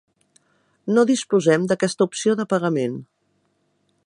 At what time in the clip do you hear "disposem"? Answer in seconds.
1.11-1.69